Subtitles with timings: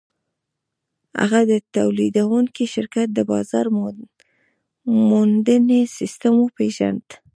[1.21, 3.65] هغه د تولیدوونکي شرکت د بازار
[5.09, 7.05] موندنې سیسټم وپېژند